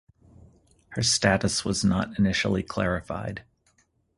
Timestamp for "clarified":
2.63-3.43